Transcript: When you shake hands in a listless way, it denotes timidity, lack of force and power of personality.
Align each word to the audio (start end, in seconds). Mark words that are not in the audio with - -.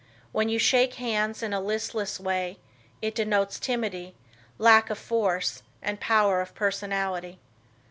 When 0.31 0.49
you 0.49 0.57
shake 0.57 0.95
hands 0.95 1.43
in 1.43 1.53
a 1.53 1.59
listless 1.61 2.19
way, 2.19 2.57
it 3.03 3.13
denotes 3.13 3.59
timidity, 3.59 4.15
lack 4.57 4.89
of 4.89 4.97
force 4.97 5.61
and 5.79 5.99
power 5.99 6.41
of 6.41 6.55
personality. 6.55 7.37